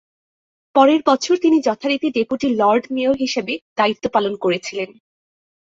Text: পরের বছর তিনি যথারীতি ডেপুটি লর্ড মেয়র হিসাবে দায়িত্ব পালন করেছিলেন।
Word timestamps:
পরের 0.75 1.01
বছর 1.05 1.35
তিনি 1.37 1.57
যথারীতি 1.61 2.07
ডেপুটি 2.11 2.47
লর্ড 2.55 2.83
মেয়র 2.91 3.15
হিসাবে 3.15 3.53
দায়িত্ব 3.77 4.05
পালন 4.13 4.33
করেছিলেন। 4.35 4.89